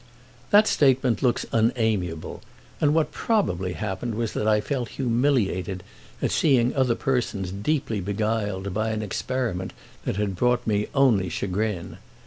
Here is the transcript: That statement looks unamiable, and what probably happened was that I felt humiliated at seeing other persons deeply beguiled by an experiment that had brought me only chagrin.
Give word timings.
That 0.49 0.65
statement 0.67 1.21
looks 1.21 1.45
unamiable, 1.51 2.41
and 2.79 2.95
what 2.95 3.11
probably 3.11 3.73
happened 3.73 4.15
was 4.15 4.33
that 4.33 4.47
I 4.47 4.59
felt 4.59 4.89
humiliated 4.97 5.83
at 6.23 6.31
seeing 6.31 6.73
other 6.75 6.95
persons 6.95 7.51
deeply 7.51 7.99
beguiled 8.01 8.73
by 8.73 8.89
an 8.93 9.03
experiment 9.03 9.73
that 10.05 10.15
had 10.15 10.35
brought 10.35 10.65
me 10.65 10.87
only 10.95 11.29
chagrin. 11.29 11.99